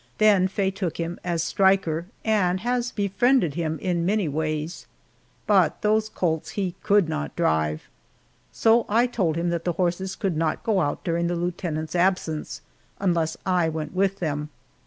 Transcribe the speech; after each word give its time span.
Then 0.17 0.47
Faye 0.47 0.71
took 0.71 0.97
him 0.97 1.19
as 1.23 1.43
striker, 1.43 2.07
and 2.25 2.61
has 2.61 2.91
befriended 2.91 3.53
him 3.53 3.77
in 3.77 4.03
many 4.03 4.27
ways. 4.27 4.87
But 5.45 5.83
those 5.83 6.09
colts 6.09 6.49
he 6.57 6.73
could 6.81 7.07
not 7.07 7.35
drive. 7.35 7.87
So 8.51 8.87
I 8.89 9.05
told 9.05 9.35
him 9.35 9.49
that 9.51 9.63
the 9.63 9.73
horses 9.73 10.15
could 10.15 10.35
not 10.35 10.63
go 10.63 10.79
out 10.81 11.03
during 11.03 11.27
the 11.27 11.35
lieutenant's 11.35 11.93
absence, 11.95 12.61
unless 12.99 13.37
I 13.45 13.69
went 13.69 13.93
with 13.93 14.17
them. 14.17 14.49